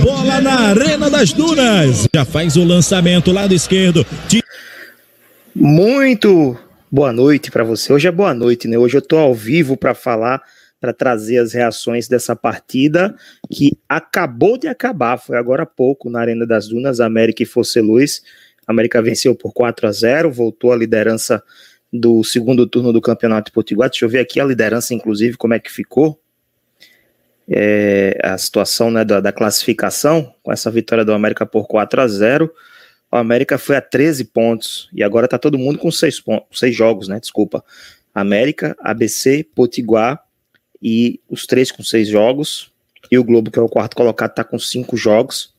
[0.00, 2.06] bola na Arena das Dunas.
[2.14, 4.06] Já faz o lançamento lado esquerdo.
[5.54, 6.56] Muito
[6.90, 7.92] boa noite para você.
[7.92, 8.78] Hoje é boa noite, né?
[8.78, 10.42] Hoje eu tô ao vivo para falar,
[10.80, 13.14] para trazer as reações dessa partida
[13.50, 17.80] que acabou de acabar, foi agora há pouco na Arena das Dunas, América e Fosse
[17.80, 18.22] Luz.
[18.66, 21.42] América venceu por 4 a 0, voltou à liderança
[21.92, 23.90] do segundo turno do Campeonato Potiguar.
[23.90, 26.18] Deixa eu ver aqui a liderança, inclusive, como é que ficou.
[27.48, 32.08] É, a situação né, da, da, classificação, com essa vitória do América por 4 a
[32.08, 32.52] 0
[33.10, 36.74] o América foi a 13 pontos, e agora tá todo mundo com 6 pontos, seis
[36.74, 37.20] jogos, né?
[37.20, 37.62] Desculpa.
[38.14, 40.22] América, ABC, Potiguar
[40.82, 42.70] e os três com seis jogos.
[43.10, 45.54] E o Globo, que é o quarto colocado, tá com cinco jogos.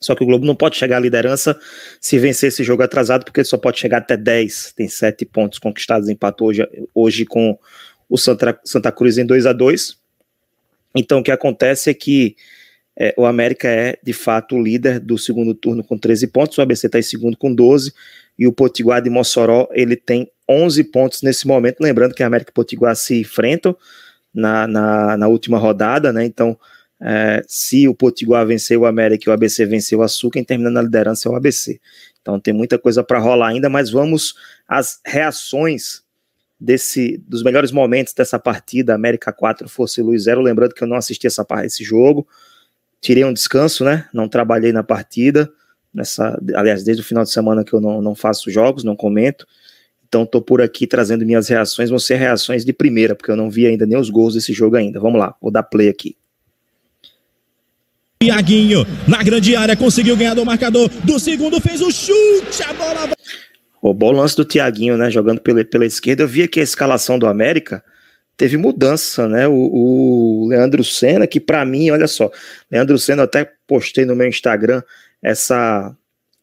[0.00, 1.58] Só que o Globo não pode chegar à liderança
[2.00, 4.72] se vencer esse jogo atrasado, porque ele só pode chegar até 10.
[4.76, 7.56] Tem sete pontos conquistados, empatou hoje, hoje com
[8.08, 10.01] o Santa, Santa Cruz em 2 a 2
[10.94, 12.36] Então o que acontece é que
[12.98, 16.62] é, o América é de fato o líder do segundo turno com 13 pontos, o
[16.62, 17.92] ABC está em segundo com 12,
[18.38, 21.80] e o Potiguar de Mossoró ele tem 11 pontos nesse momento.
[21.80, 23.76] Lembrando que a América e o Potiguar se enfrentam
[24.34, 26.24] na, na, na última rodada, né?
[26.24, 26.58] Então
[27.00, 30.70] é, se o Potiguar venceu o América e o ABC venceu o Açúcar, quem termina
[30.70, 31.80] na liderança é o ABC.
[32.20, 34.34] Então tem muita coisa para rolar ainda, mas vamos
[34.68, 36.02] às reações
[36.62, 40.40] desse dos melhores momentos dessa partida, América 4, Força Luz 0.
[40.40, 42.26] Lembrando que eu não assisti essa esse jogo,
[43.00, 44.08] tirei um descanso, né?
[44.14, 45.50] Não trabalhei na partida,
[45.92, 49.46] nessa, aliás, desde o final de semana que eu não, não faço jogos, não comento.
[50.06, 53.50] Então tô por aqui trazendo minhas reações, vão ser reações de primeira, porque eu não
[53.50, 55.00] vi ainda nem os gols desse jogo ainda.
[55.00, 56.16] Vamos lá, vou dar play aqui.
[58.22, 60.88] Tiaguinho, na grande área, conseguiu ganhar do marcador.
[61.02, 63.08] Do segundo, fez o chute, a bola.
[63.82, 65.10] O bom lance do Tiaguinho, né?
[65.10, 66.22] Jogando pela, pela esquerda.
[66.22, 67.82] Eu vi aqui a escalação do América.
[68.36, 69.48] Teve mudança, né?
[69.48, 72.30] O, o Leandro Senna, que para mim, olha só,
[72.70, 74.82] Leandro Senna, eu até postei no meu Instagram
[75.20, 75.94] essa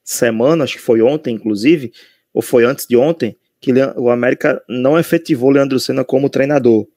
[0.03, 1.93] semana, acho que foi ontem, inclusive,
[2.33, 6.87] ou foi antes de ontem, que o América não efetivou Leandro Senna como treinador.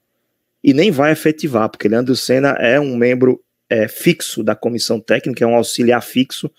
[0.61, 5.43] E nem vai efetivar, porque Leandro Senna é um membro é, fixo da comissão técnica,
[5.43, 6.51] é um auxiliar fixo,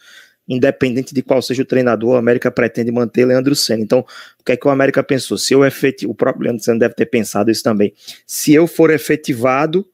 [0.48, 3.82] independente de qual seja o treinador, a América pretende manter Leandro Senna.
[3.82, 4.00] Então,
[4.38, 5.38] o que é que o América pensou?
[5.38, 7.92] Se eu efetivo, o próprio Leandro Senna deve ter pensado isso também.
[8.26, 9.86] Se eu for efetivado,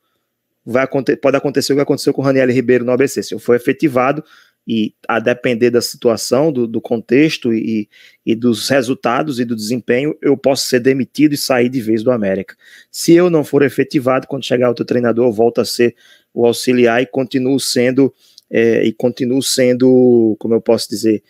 [0.64, 3.22] vai acontecer, pode acontecer o que aconteceu com o Raniel Ribeiro no ABC.
[3.22, 4.24] Se eu for efetivado,
[4.66, 7.88] e a depender da situação, do, do contexto e,
[8.24, 12.12] e, dos resultados e do desempenho, eu posso ser demitido e sair de vez do
[12.12, 12.54] América.
[12.90, 15.96] Se eu não for efetivado, quando chegar outro treinador, eu volto a ser
[16.32, 18.14] o auxiliar e continuo sendo
[18.50, 21.22] é, e continuo sendo, como eu posso dizer,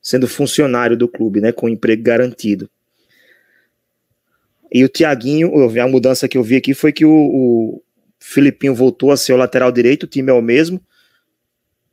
[0.00, 2.70] sendo funcionário do clube, né, com emprego garantido.
[4.72, 7.82] E o Tiaguinho, a mudança que eu vi aqui foi que o, o
[8.20, 10.80] Filipinho voltou a ser o lateral direito, o time é o mesmo.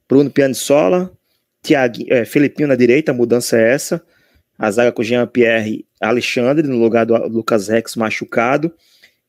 [0.08, 1.12] Bruno Pianissola,
[1.62, 4.04] Tiaguinho, é, Filipinho na direita, a mudança é essa.
[4.58, 8.72] A zaga com Jean-Pierre Alexandre, no lugar do Lucas Rex machucado.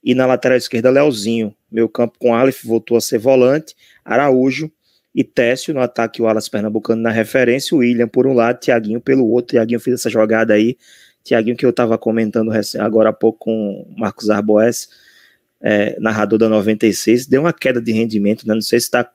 [0.03, 1.55] E na lateral esquerda, Leozinho.
[1.73, 3.75] Meu campo com Aleph voltou a ser volante.
[4.05, 4.71] Araújo
[5.15, 7.75] e Técio no ataque, o Alas Pernambucano na referência.
[7.75, 9.57] O William por um lado, Tiaguinho pelo outro.
[9.57, 10.77] Tiaguinho fez essa jogada aí.
[11.23, 14.89] Tiaguinho que eu estava comentando agora há pouco com o Marcos Arboes,
[15.61, 18.53] é, narrador da 96, deu uma queda de rendimento, né?
[18.53, 19.11] Não sei se está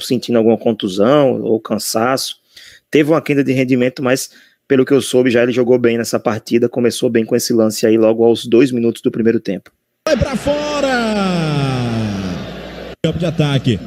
[0.00, 2.36] sentindo alguma contusão ou cansaço.
[2.90, 4.30] Teve uma queda de rendimento, mas
[4.68, 7.86] pelo que eu soube, já ele jogou bem nessa partida, começou bem com esse lance
[7.86, 9.70] aí logo aos dois minutos do primeiro tempo.
[10.06, 10.90] Vai para fora!
[13.02, 13.80] Campo de ataque.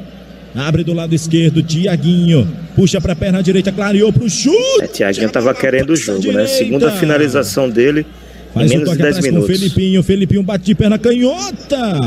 [0.56, 2.48] Abre do lado esquerdo, Tiaguinho.
[2.76, 4.82] Puxa para a perna direita, clareou para o chute.
[4.82, 6.42] É, Tiaguinho tava querendo o jogo, direita.
[6.42, 6.48] né?
[6.48, 8.06] Segunda finalização dele
[8.54, 9.48] Faz em menos de 10 minutos.
[9.50, 12.00] Com Felipinho, Felipinho bate de perna canhota.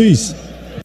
[0.00, 0.34] Luiz.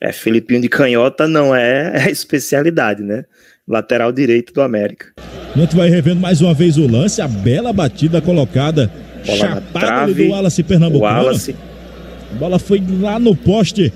[0.01, 3.25] É, Felipinho de canhota não é, é a especialidade, né?
[3.67, 5.07] Lateral direito do América.
[5.53, 8.89] A gente vai revendo mais uma vez o lance, a bela batida colocada
[9.25, 11.23] Bola Chapada trave, do Wallace Pernambucano.
[11.23, 11.55] Wallace.
[12.31, 13.91] A bola foi lá no poste.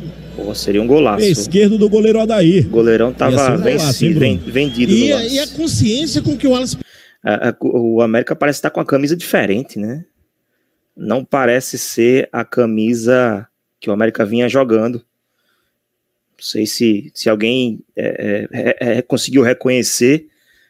[0.56, 1.26] Seria um golaço.
[1.26, 2.66] Esquerdo do goleiro Adair.
[2.68, 4.92] O goleirão tava um venci, golaço, vendido.
[4.92, 6.78] E, e, a consciência com que o Wallace.
[7.24, 10.06] A, a, o América parece estar com a camisa diferente, né?
[10.96, 13.48] Não parece ser a camisa
[13.80, 14.98] que o América vinha jogando.
[14.98, 20.28] Não sei se, se alguém é, é, é, conseguiu reconhecer.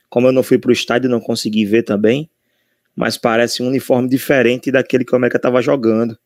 [0.09, 2.29] Como eu não fui para o estádio, não consegui ver também
[2.95, 6.17] mas parece um uniforme diferente daquele que o América estava jogando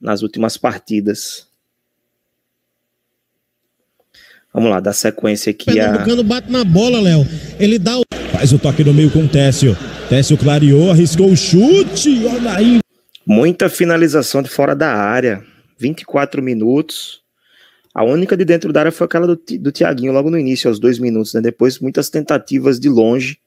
[0.00, 1.48] nas últimas partidas.
[4.52, 5.66] Vamos lá, dá sequência aqui.
[5.66, 6.24] Pernambucano a...
[6.24, 7.24] bate na bola, Léo.
[7.58, 8.02] Ele dá o...
[8.32, 9.76] Faz o toque no meio com o Técio.
[10.08, 12.26] Técio clareou, arriscou o chute.
[12.26, 12.80] Olha aí.
[13.24, 15.44] Muita finalização de fora da área.
[15.78, 17.20] 24 minutos.
[17.94, 20.80] A única de dentro da área foi aquela do, do Tiaguinho logo no início, aos
[20.80, 21.40] dois minutos, né?
[21.40, 23.38] Depois muitas tentativas de longe.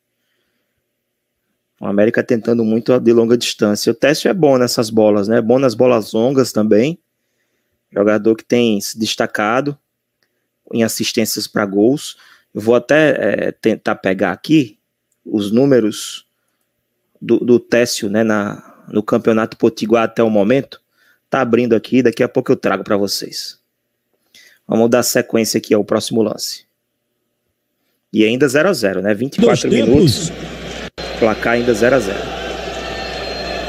[1.82, 3.92] O América tentando muito de longa distância.
[3.92, 5.40] O Técio é bom nessas bolas, né?
[5.40, 6.98] É bom nas bolas longas também.
[7.92, 9.78] Jogador que tem se destacado
[10.74, 12.18] em assistências para gols.
[12.54, 13.10] Eu vou até
[13.48, 14.78] é, tentar pegar aqui
[15.24, 16.26] os números
[17.22, 18.24] do, do Técio, né?
[18.24, 20.82] Na, no Campeonato Potiguar até o momento.
[21.30, 23.60] Tá abrindo aqui, daqui a pouco eu trago para vocês.
[24.68, 26.66] Vamos dar sequência aqui ao próximo lance.
[28.12, 29.14] E ainda 0 a 0 né?
[29.14, 30.32] 24 minutos.
[31.20, 32.43] Placar ainda 0 a 0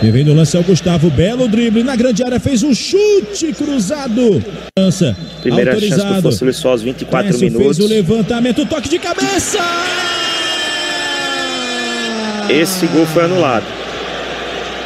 [0.03, 3.53] E vem no lance é o Gustavo, belo drible na grande área, fez um chute
[3.55, 4.43] cruzado.
[4.79, 6.03] Lança, Primeira autorizado.
[6.03, 7.77] chance do Fóssil só aos 24 Messi minutos.
[7.79, 9.59] fez o levantamento, toque de cabeça!
[12.51, 13.65] Esse gol foi anulado.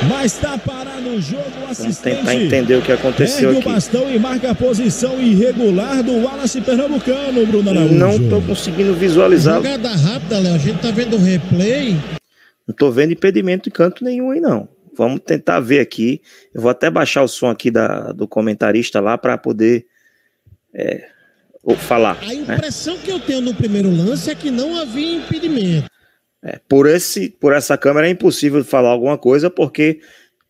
[0.08, 3.58] Mas está parado o jogo, o Vamos tentar entender o que aconteceu aqui.
[3.58, 7.94] o bastão e marca a posição irregular do Wallace Pernambucano, Bruno Araújo.
[7.94, 9.56] Não estou conseguindo visualizar.
[9.56, 11.94] Jogada rápida, Léo, a gente está vendo o replay.
[12.68, 14.68] Não estou vendo impedimento em canto nenhum aí, não.
[14.98, 16.20] Vamos tentar ver aqui.
[16.52, 19.86] Eu vou até baixar o som aqui da, do comentarista lá para poder
[20.74, 21.06] é,
[21.76, 22.18] falar.
[22.20, 22.34] A né?
[22.34, 23.02] impressão né?
[23.04, 25.88] que eu tenho no primeiro lance é que não havia impedimento.
[26.42, 30.00] É, por, esse, por essa câmera é impossível falar alguma coisa porque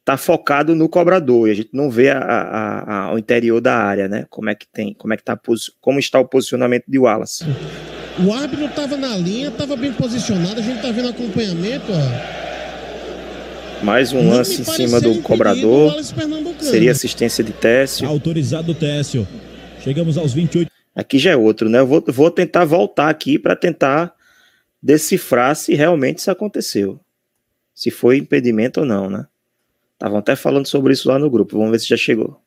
[0.01, 3.77] está focado no cobrador e a gente não vê a, a, a, o interior da
[3.77, 4.25] área, né?
[4.31, 5.39] Como é que tem, como é que tá,
[5.81, 7.45] como está o posicionamento de Wallace.
[8.27, 12.48] O árbitro estava na linha, estava bem posicionado, a gente está vendo acompanhamento, ó.
[13.83, 15.95] Mais um lance em cima do cobrador.
[16.61, 18.09] Seria assistência de Técio.
[18.09, 19.27] Autorizado Técio.
[19.83, 20.71] Chegamos aos 28.
[20.95, 21.79] Aqui já é outro, né?
[21.79, 24.13] Eu vou, vou tentar voltar aqui para tentar
[24.83, 27.01] decifrar se realmente isso aconteceu.
[27.75, 29.27] Se foi impedimento ou não, né?
[29.95, 31.57] Estavam até falando sobre isso lá no grupo.
[31.57, 32.41] Vamos ver se já chegou.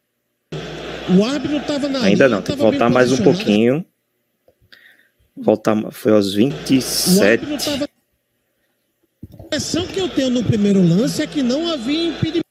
[1.18, 3.86] O árbitro estava na Ainda não, tem que voltar mais um pouquinho.
[5.36, 7.45] Voltar, foi aos 27.
[9.53, 12.45] Impressão que eu tenho no primeiro lance é que não havia impedimento.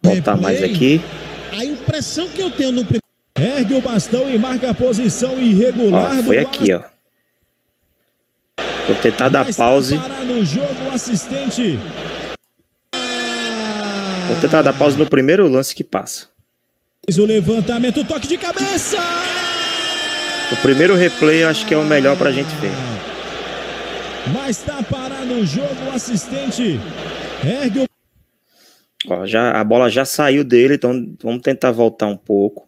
[0.00, 1.00] Voltar mais aqui.
[1.50, 3.02] A impressão que eu tenho no primeiro.
[3.36, 6.16] Ergue o bastão e marca a posição irregular.
[6.16, 6.82] Ó, foi aqui, ó.
[8.86, 9.96] Vou tentar dar pause.
[14.28, 16.28] Vou tentar dar pause no primeiro lance que passa.
[17.18, 18.98] O levantamento, toque de cabeça.
[20.52, 22.70] O primeiro replay eu acho que é o melhor pra gente ver.
[24.32, 26.78] Mas tá parado o jogo, o assistente.
[27.44, 27.88] Ergue o...
[29.08, 32.66] Ó, já, a bola já saiu dele, então vamos tentar voltar um pouco.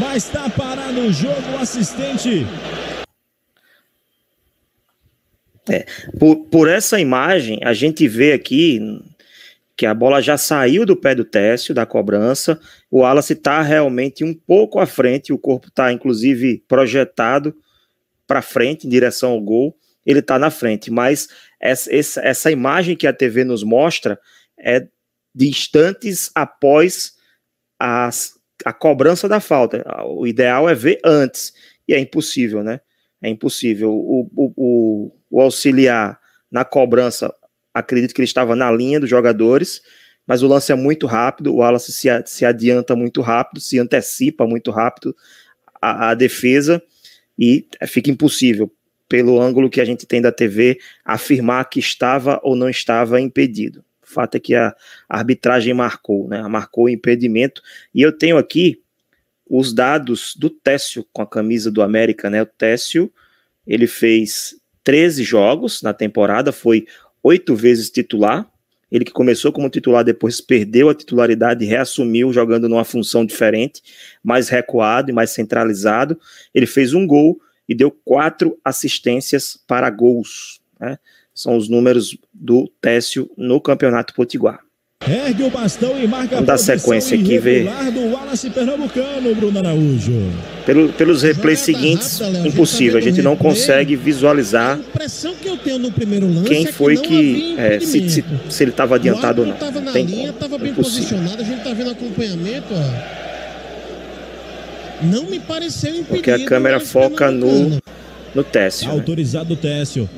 [0.00, 2.46] Mas está parado o jogo, o assistente.
[5.68, 5.86] É,
[6.18, 8.80] por, por essa imagem, a gente vê aqui
[9.76, 12.60] que a bola já saiu do pé do Técio, da cobrança.
[12.90, 17.54] O Wallace está realmente um pouco à frente, o corpo está inclusive projetado
[18.32, 19.76] para frente, em direção ao gol.
[20.06, 21.28] Ele está na frente, mas
[21.60, 24.18] essa, essa, imagem que a TV nos mostra
[24.58, 24.88] é
[25.34, 27.12] de instantes após
[27.78, 28.32] as
[28.64, 29.84] a cobrança da falta.
[30.06, 31.52] O ideal é ver antes,
[31.86, 32.80] e é impossível, né?
[33.20, 33.92] É impossível.
[33.92, 36.18] O, o, o, o auxiliar
[36.50, 37.34] na cobrança,
[37.74, 39.82] acredito que ele estava na linha dos jogadores,
[40.26, 44.46] mas o lance é muito rápido, o Wallace se, se adianta muito rápido, se antecipa
[44.46, 45.14] muito rápido
[45.82, 46.82] a, a defesa,
[47.38, 48.72] e fica impossível,
[49.08, 53.84] pelo ângulo que a gente tem da TV, afirmar que estava ou não estava impedido
[54.12, 54.74] fato é que a
[55.08, 56.42] arbitragem marcou, né?
[56.42, 57.62] Marcou o impedimento.
[57.94, 58.80] E eu tenho aqui
[59.48, 62.42] os dados do Técio com a camisa do América, né?
[62.42, 63.12] O Técio,
[63.66, 66.86] ele fez 13 jogos na temporada, foi
[67.22, 68.48] oito vezes titular.
[68.92, 73.82] Ele que começou como titular, depois perdeu a titularidade reassumiu jogando numa função diferente,
[74.22, 76.20] mais recuado e mais centralizado.
[76.54, 80.60] Ele fez um gol e deu quatro assistências para gols.
[80.78, 80.98] Né?
[81.34, 84.60] São os números do Técio no Campeonato Potiguar.
[85.08, 87.64] Ergue o bastão e marca Vamos dar sequência aqui ver.
[89.34, 90.12] Bruno Araújo.
[90.64, 92.98] Pelo, pelos replays seguintes, rápida, impossível.
[92.98, 95.48] A gente, tá não consegue visualizar que
[96.46, 99.56] quem é foi que, é, se, se, se, ele estava adiantado ou não.
[99.56, 101.42] Tava na Tem linha, estava bem posicionado.
[101.42, 102.68] A gente está vendo acompanhamento.
[102.70, 103.22] Ó.
[105.02, 106.14] Não me pareceu impedido.
[106.14, 107.82] Porque a câmera foca no,
[108.32, 108.86] no Técio.
[108.86, 108.94] Né?
[108.94, 110.08] Autorizado o Técio.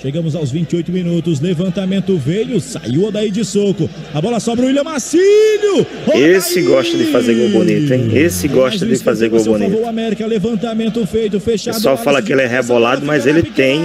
[0.00, 1.40] Chegamos aos 28 minutos.
[1.40, 3.90] Levantamento veio, saiu daí de soco.
[4.14, 5.86] A bola sobra o William Marcílio.
[6.14, 8.10] Esse gosta de fazer gol bonito, hein?
[8.14, 9.86] Esse gosta de fazer gol bonito.
[9.86, 11.74] América, levantamento feito, fechado.
[11.74, 13.80] O pessoal fala que ele é rebolado, mas ele tem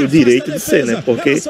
[0.00, 1.02] o direito de ser, né?
[1.04, 1.40] Porque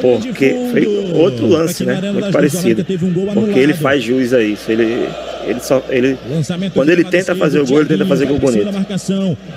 [0.00, 2.00] Porque foi outro lance, né?
[2.12, 2.84] Muito parecido.
[2.84, 4.70] Porque ele faz jus a isso.
[4.72, 5.08] Ele,
[5.46, 6.18] ele só, ele,
[6.74, 8.66] quando ele tenta fazer o gol, ele tenta fazer gol bonito.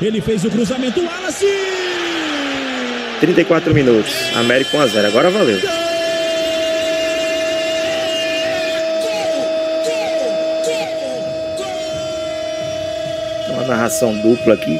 [0.01, 1.45] Ele fez o cruzamento, Wallace!
[3.19, 5.07] 34 minutos, América 1 a 0.
[5.07, 5.59] Agora valeu.
[13.49, 14.79] Uma narração dupla aqui.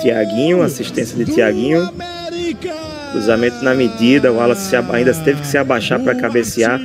[0.00, 1.88] Tiaguinho, assistência de Tiaguinho.
[3.12, 6.80] Cruzamento na medida, o Wallace ainda teve que se abaixar para cabecear.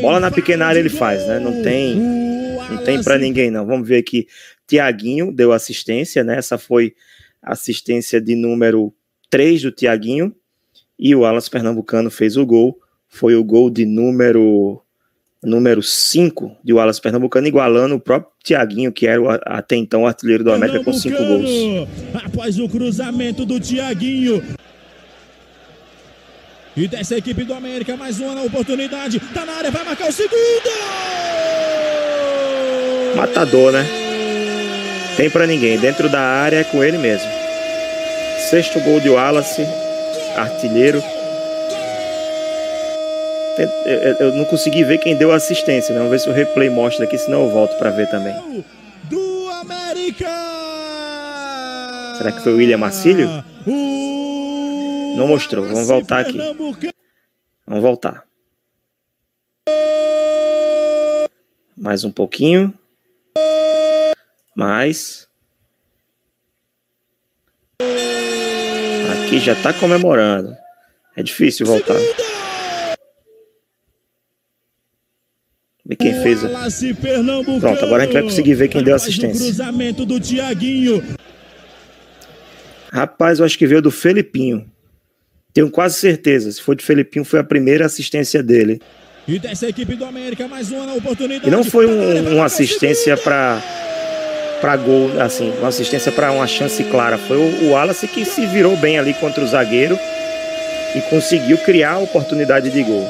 [0.00, 1.38] Bola na pequena área ele faz, né?
[1.38, 3.64] Não tem, não tem para ninguém não.
[3.64, 4.26] Vamos ver aqui.
[4.72, 6.38] Tiaguinho deu assistência, né?
[6.38, 6.94] Essa foi
[7.42, 8.90] assistência de número
[9.28, 10.34] 3 do Tiaguinho.
[10.98, 12.80] E o Wallace Pernambucano fez o gol.
[13.06, 14.80] Foi o gol de número
[15.42, 20.06] número 5 de Wallace Pernambucano, igualando o próprio Tiaguinho, que era o, até então o
[20.06, 21.88] artilheiro do América com 5 gols.
[22.24, 24.42] Após o cruzamento do Tiaguinho.
[26.74, 29.20] E dessa equipe do América, mais uma na oportunidade.
[29.34, 30.38] Tá na área, vai marcar o segundo!
[33.16, 34.01] Matador, né?
[35.16, 35.78] Tem para ninguém.
[35.78, 37.30] Dentro da área é com ele mesmo.
[38.50, 39.66] Sexto gol de Wallace,
[40.36, 41.02] artilheiro
[44.18, 45.98] eu não consegui ver quem deu a assistência, né?
[45.98, 48.64] Vamos ver se o replay mostra aqui, senão eu volto para ver também.
[49.04, 50.28] Do América!
[52.16, 53.28] Será que foi o William Marcílio?
[55.16, 56.38] Não mostrou, vamos voltar aqui.
[57.66, 58.24] Vamos voltar.
[61.76, 62.72] Mais um pouquinho.
[64.54, 65.28] Mais.
[69.12, 70.54] Aqui já tá comemorando.
[71.16, 71.96] É difícil voltar.
[75.84, 76.40] Ver quem fez.
[77.60, 79.44] Pronto, agora a gente vai conseguir ver quem deu assistência.
[79.46, 81.02] Cruzamento do Tiaguinho.
[82.92, 84.70] Rapaz, eu acho que veio do Felipinho.
[85.52, 86.50] Tenho quase certeza.
[86.50, 88.80] Se for de Felipinho, foi a primeira assistência dele.
[89.26, 91.46] E dessa equipe do América, mais uma oportunidade.
[91.46, 93.62] E não foi um, uma assistência para
[94.62, 97.18] para gol, assim, uma assistência para uma chance clara.
[97.18, 99.98] Foi o, o Wallace que se virou bem ali contra o zagueiro
[100.94, 103.04] e conseguiu criar a oportunidade de gol.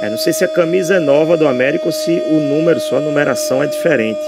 [0.00, 2.96] É, não sei se a camisa é nova do América ou se o número, só
[2.96, 4.20] a numeração é diferente.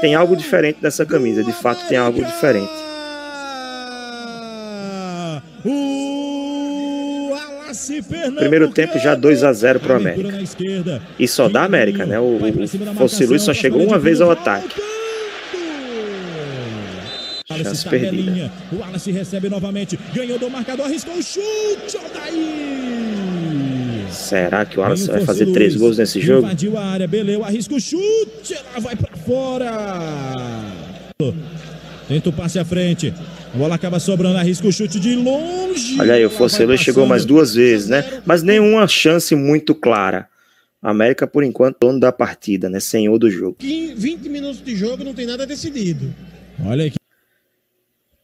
[0.00, 2.89] Tem algo diferente dessa camisa, de fato tem algo diferente.
[8.36, 10.38] Primeiro tempo já 2 a 0 para o América.
[11.18, 12.18] E só da América, né?
[12.18, 14.80] O, o Fosse só chegou uma vez ao ataque.
[17.56, 18.50] Chance perdida.
[18.72, 24.06] O Wallace recebe novamente, ganhou do marcador, arriscou o chute, daí.
[24.10, 26.46] Será que o Wallace vai fazer três gols nesse jogo?
[26.46, 29.72] Invadiu a área, Beleu, arrisca o chute, ela vai para fora.
[32.08, 33.12] Tenta o passe à frente.
[33.52, 36.00] A bola acaba sobrando, arrisca o chute de longe.
[36.00, 38.22] Olha aí, o Fosselo chegou mais duas vezes, né?
[38.24, 40.28] Mas nenhuma chance muito clara.
[40.80, 42.80] A América, por enquanto, dono da partida, né?
[42.80, 43.56] Senhor do jogo.
[43.60, 46.14] 20 minutos de jogo não tem nada decidido.
[46.64, 46.96] Olha aqui.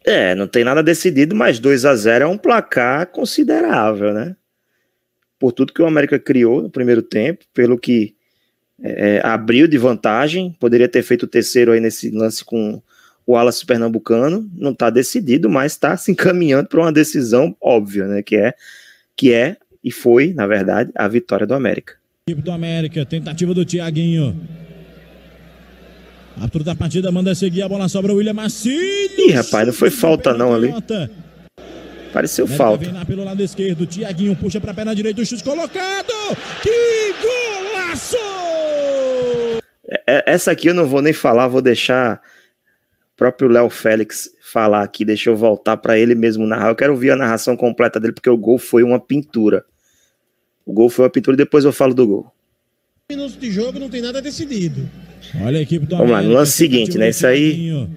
[0.05, 4.37] É, não tem nada decidido, mas 2 a 0 é um placar considerável, né?
[5.39, 8.15] por tudo que o América criou no primeiro tempo, pelo que
[8.83, 12.83] é, é, abriu de vantagem, poderia ter feito o terceiro aí nesse lance com
[13.27, 18.23] o Wallace Pernambucano, não está decidido, mas está se encaminhando para uma decisão óbvia, né,
[18.23, 18.55] que é,
[19.17, 21.95] que é e foi, na verdade, a vitória do América.
[22.29, 24.37] Equipe do América, tentativa do Tiaguinho.
[26.41, 29.29] Arthur da partida manda seguir a bola sobra o William Marcílio.
[29.29, 30.75] Ih, rapaz, não foi falta não ali.
[32.13, 32.85] Pareceu falta.
[32.85, 36.13] Vem lá pelo lado esquerdo, Tiaguinho puxa para a perna direita, o chute colocado.
[36.63, 38.17] Que golaço!
[39.89, 42.21] É, é, essa aqui eu não vou nem falar, vou deixar
[43.17, 46.69] próprio Léo Félix falar aqui, deixa eu voltar para ele mesmo narrar.
[46.69, 49.65] Eu quero ouvir a narração completa dele, porque o gol foi uma pintura.
[50.65, 52.33] O gol foi uma pintura e depois eu falo do gol.
[53.09, 54.89] Minutos de jogo não tem nada decidido.
[55.41, 57.09] Olha a equipe do Vamos lá, no lance seguinte, né?
[57.09, 57.89] Isso aí.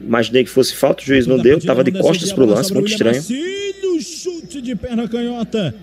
[0.00, 3.22] Imaginei que fosse falta, o juiz não deu, tava de costas pro lance, muito estranho.
[4.00, 5.74] chute de perna canhota.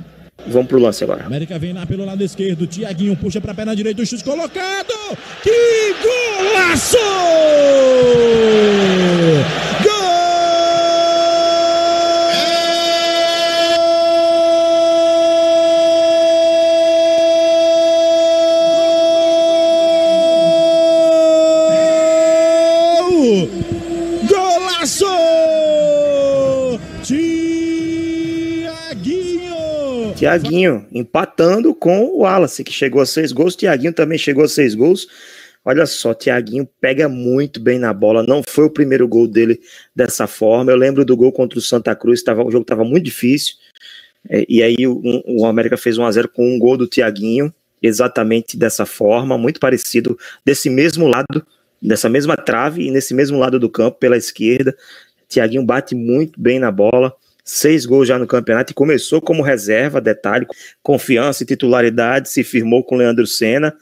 [0.47, 1.25] Vamos pro lance agora.
[1.25, 2.65] América vem lá pelo lado esquerdo.
[2.65, 4.01] Tiaguinho puxa pra perna direita.
[4.01, 4.93] O chute colocado.
[5.43, 6.97] Que golaço!
[30.19, 33.55] Tiaguinho empatando com o Wallace, que chegou a seis gols.
[33.55, 35.07] Tiaguinho também chegou a seis gols.
[35.63, 38.21] Olha só, Thiaguinho pega muito bem na bola.
[38.21, 39.61] Não foi o primeiro gol dele
[39.95, 40.73] dessa forma.
[40.73, 43.53] Eu lembro do gol contra o Santa Cruz, tava, o jogo estava muito difícil.
[44.29, 47.53] É, e aí o, o América fez 1 a 0 com um gol do Thiaguinho,
[47.81, 51.47] exatamente dessa forma, muito parecido, desse mesmo lado,
[51.81, 54.75] dessa mesma trave e nesse mesmo lado do campo, pela esquerda.
[55.29, 57.15] Thiaguinho bate muito bem na bola
[57.49, 60.45] seis gols já no campeonato e começou como reserva, detalhe,
[60.83, 63.75] confiança e titularidade, se firmou com Leandro Senna,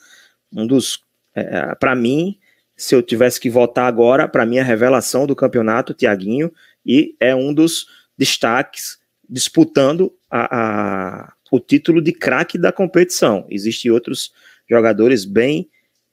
[0.52, 1.02] um dos,
[1.36, 2.38] é, para mim,
[2.76, 6.52] se eu tivesse que votar agora, para mim a revelação do campeonato, Tiaguinho,
[6.86, 8.98] e é um dos destaques
[9.30, 13.46] disputando a, a o título de craque da competição.
[13.50, 14.34] Existem outros
[14.70, 15.70] jogadores bem,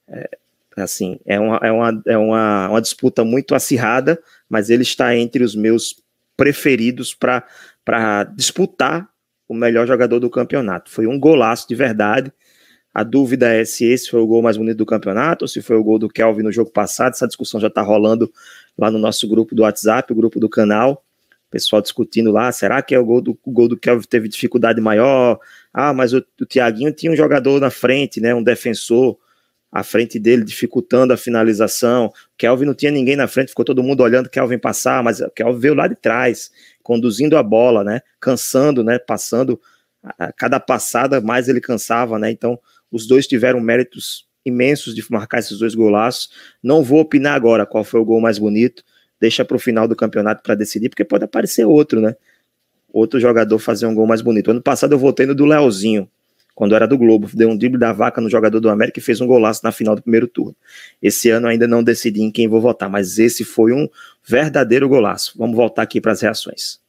[0.07, 0.29] é,
[0.77, 4.17] assim, é, uma, é, uma, é uma, uma disputa muito acirrada,
[4.49, 6.01] mas ele está entre os meus
[6.35, 9.09] preferidos para disputar
[9.47, 10.89] o melhor jogador do campeonato.
[10.89, 12.31] Foi um golaço de verdade.
[12.93, 15.75] A dúvida é se esse foi o gol mais bonito do campeonato ou se foi
[15.75, 17.13] o gol do Kelvin no jogo passado.
[17.13, 18.31] Essa discussão já está rolando
[18.77, 21.03] lá no nosso grupo do WhatsApp, o grupo do canal.
[21.47, 24.27] O pessoal discutindo lá, será que é o gol do, o gol do Kelvin teve
[24.27, 25.39] dificuldade maior?
[25.73, 29.17] Ah, mas o, o Thiaguinho tinha um jogador na frente, né, um defensor
[29.75, 32.09] à frente dele, dificultando a finalização.
[32.37, 35.73] Kelvin não tinha ninguém na frente, ficou todo mundo olhando Kelvin passar, mas Kelvin veio
[35.73, 36.49] lá de trás,
[36.81, 37.99] conduzindo a bola, né?
[38.17, 38.97] Cansando, né?
[38.97, 39.59] Passando
[40.01, 42.31] a cada passada mais ele cansava, né?
[42.31, 42.57] Então,
[42.89, 46.29] os dois tiveram méritos imensos de marcar esses dois golaços.
[46.63, 48.81] Não vou opinar agora qual foi o gol mais bonito.
[49.19, 52.15] Deixa para o final do campeonato para decidir, porque pode aparecer outro, né?
[52.93, 54.51] Outro jogador fazer um gol mais bonito.
[54.51, 56.09] Ano passado eu votei no do Leozinho
[56.55, 59.19] quando era do Globo, deu um drible da vaca no jogador do América e fez
[59.19, 60.55] um golaço na final do primeiro turno.
[61.03, 63.89] Esse ano ainda não decidi em quem vou votar, mas esse foi um
[64.23, 65.33] verdadeiro golaço.
[65.37, 66.79] Vamos voltar aqui para as reações.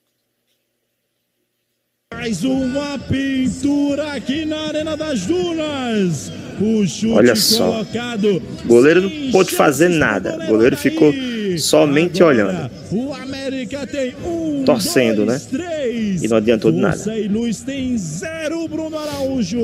[2.14, 6.30] Mais uma pintura aqui na Arena das Dunas.
[7.12, 7.72] Olha só.
[7.72, 8.42] Colocado.
[8.64, 10.38] O goleiro não pôde fazer nada.
[10.44, 11.12] O goleiro ficou
[11.58, 12.70] somente olhando.
[14.24, 15.58] Um, torcendo, dois, né?
[15.58, 16.22] Três.
[16.22, 16.98] E não adiantou de nada.
[17.30, 19.58] Luiz tem zero, Bruno Araújo.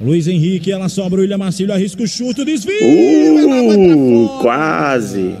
[0.00, 2.76] Luiz Henrique, ela sobra o William Marcílio, arrisca o chute, desvio.
[2.80, 5.34] Uh, quase.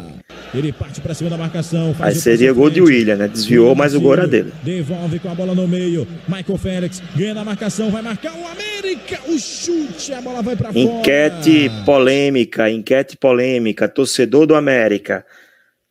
[0.54, 1.94] Ele parte para cima da marcação.
[2.00, 3.28] Aí seria gol de William, né?
[3.28, 4.52] Desviou, mas o gol era dele.
[4.62, 6.06] Devolve com a bola no meio.
[6.26, 9.20] Michael Félix ganha na marcação, vai marcar o América.
[9.26, 10.78] O chute, a bola vai para fora.
[10.78, 13.88] Enquete polêmica, enquete polêmica.
[13.88, 15.24] Torcedor do América.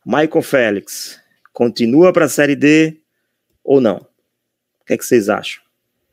[0.04, 1.20] Michael Félix
[1.52, 2.96] continua para a Série D
[3.62, 3.98] ou não?
[4.80, 5.62] O que, é que vocês acham?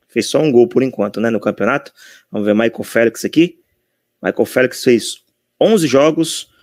[0.07, 1.29] Fez só um gol por enquanto, né?
[1.29, 1.91] No campeonato.
[2.31, 3.59] Vamos ver Michael Félix aqui.
[4.21, 5.23] Michael Félix fez
[5.59, 6.54] 11 jogos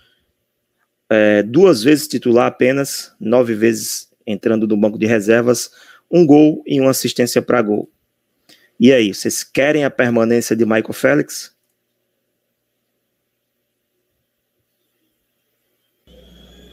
[1.13, 5.69] é, duas vezes titular apenas, nove vezes entrando no banco de reservas,
[6.09, 7.89] um gol e uma assistência para gol.
[8.79, 11.53] E aí, vocês querem a permanência de Michael Félix?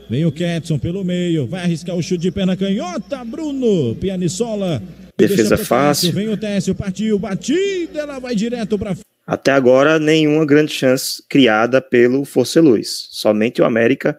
[0.08, 4.82] Vem o Ketson pelo meio, vai arriscar o chute de perna canhota, Bruno, Pianissola.
[5.16, 6.12] Defesa fácil.
[6.12, 8.96] Vem o Técio, partiu, batida, ela vai direto para
[9.30, 13.06] até agora, nenhuma grande chance criada pelo Força Luz.
[13.12, 14.18] Somente o América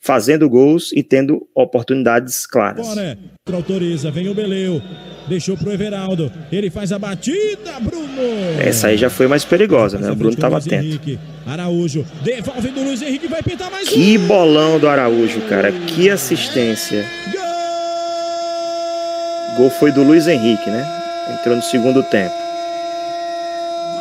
[0.00, 2.86] fazendo gols e tendo oportunidades claras.
[2.86, 3.18] Bora,
[3.52, 4.80] autoriza, vem o Beleu,
[5.28, 8.06] deixou pro Everaldo, ele faz a batida, Bruno.
[8.58, 10.10] Essa aí já foi mais perigosa, né?
[10.10, 10.84] O Bruno estava atento.
[10.84, 11.18] Henrique.
[11.46, 14.26] Araújo, devolve do Luiz Henrique, vai pintar mais Que um.
[14.26, 17.04] bolão do Araújo, cara, que assistência.
[17.32, 17.42] Gol!
[19.56, 20.86] Gol foi do Luiz Henrique, né?
[21.38, 22.34] Entrou no segundo tempo.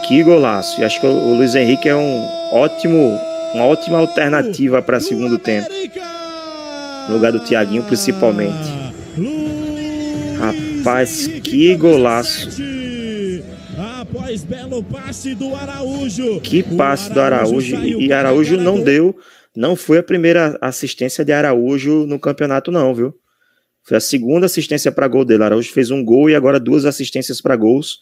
[0.07, 0.79] Que golaço.
[0.79, 3.19] E acho que o Luiz Henrique é um ótimo,
[3.53, 5.67] uma ótima alternativa para segundo tempo.
[7.07, 8.77] No lugar do Thiaguinho, principalmente.
[10.39, 12.49] Rapaz, que golaço.
[13.77, 16.39] Após belo passe do Araújo.
[16.41, 17.75] Que passe do Araújo.
[17.77, 19.15] E Araújo não deu,
[19.55, 23.13] não foi a primeira assistência de Araújo no campeonato, não, viu?
[23.83, 25.43] Foi a segunda assistência para gol dele.
[25.43, 27.99] Araújo fez um gol e agora duas assistências para gols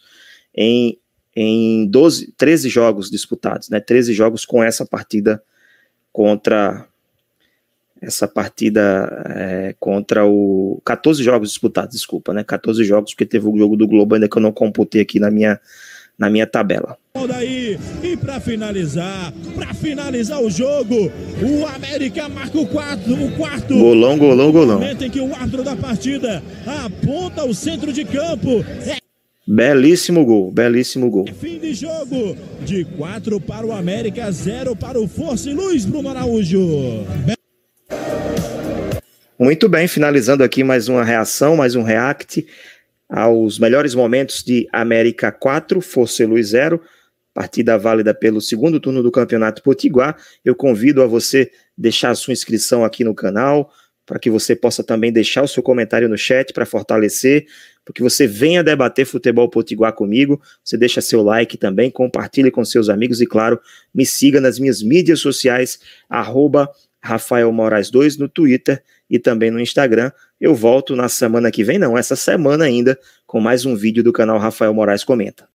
[0.54, 0.98] em
[1.36, 3.78] em 12, 13 jogos disputados, né?
[3.78, 5.42] 13 jogos com essa partida
[6.10, 6.86] contra
[8.00, 12.42] essa partida é, contra o 14 jogos disputados, desculpa, né?
[12.42, 15.30] 14 jogos porque teve o jogo do Globo ainda que eu não computei aqui na
[15.30, 15.60] minha
[16.18, 16.96] na minha tabela.
[17.28, 23.76] Daí, e para finalizar, para finalizar o jogo, o América marca o quarto, o quarto.
[23.76, 24.78] Golão, golão, golão.
[24.78, 26.42] momento em que o árbitro da partida
[26.84, 28.64] aponta o centro de campo.
[28.86, 29.05] É
[29.48, 31.24] Belíssimo gol, belíssimo gol.
[31.40, 36.08] Fim de jogo, de 4 para o América, 0 para o Força e Luz, Bruno
[36.08, 37.06] Araújo.
[39.38, 42.44] Muito bem, finalizando aqui mais uma reação, mais um react
[43.08, 46.82] aos melhores momentos de América 4, Força e Luz 0.
[47.32, 50.16] partida válida pelo segundo turno do Campeonato Potiguar.
[50.44, 53.70] Eu convido a você deixar a sua inscrição aqui no canal,
[54.04, 57.46] para que você possa também deixar o seu comentário no chat para fortalecer,
[57.86, 60.42] para que você venha debater futebol potiguar comigo.
[60.62, 63.60] Você deixa seu like também, compartilhe com seus amigos e, claro,
[63.94, 65.78] me siga nas minhas mídias sociais,
[66.10, 66.68] arroba
[67.00, 70.10] Rafael Moraes 2 no Twitter e também no Instagram.
[70.40, 74.12] Eu volto na semana que vem, não, essa semana ainda, com mais um vídeo do
[74.12, 75.48] canal Rafael Moraes Comenta.